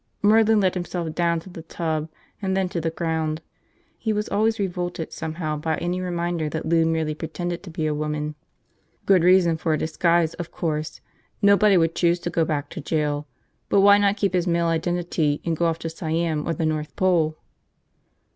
[0.23, 2.09] Merlin let himself down to the tub
[2.41, 3.39] and then to the ground.
[3.99, 7.93] He was always revolted somehow by any reminder that Lou merely pretended to be a
[7.93, 8.33] woman.
[9.05, 11.01] Good reason for a disguise, of course.
[11.39, 13.27] Nobody would choose to go back to jail.
[13.69, 16.95] But why not keep his male identity and go off to Siam or the North
[16.95, 17.37] Pole?